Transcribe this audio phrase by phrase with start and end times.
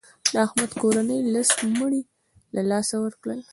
[0.33, 1.49] د احمد کورنۍ لس
[1.79, 2.01] مړي
[2.55, 3.39] له لاسه ورکړل.